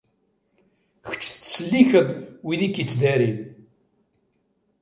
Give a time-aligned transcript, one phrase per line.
[1.07, 2.07] Kečč yettselliken
[2.45, 3.39] wid i k-ittdarin.